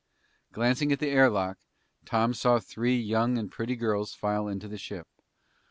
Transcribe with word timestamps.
Glancing 0.51 0.91
at 0.91 0.97
the 0.97 1.09
air 1.09 1.29
lock, 1.29 1.59
Tom 2.05 2.33
saw 2.33 2.57
three 2.57 2.97
young 2.99 3.37
and 3.37 3.51
pretty 3.51 3.75
girls 3.75 4.15
file 4.15 4.47
into 4.47 4.67
the 4.67 4.79
ship. 4.79 5.05